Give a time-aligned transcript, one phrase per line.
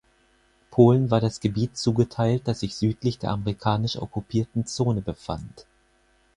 [0.71, 5.67] Polen war das Gebiet zugeteilt, das sich südlich der amerikanisch okkupierten Zone befand.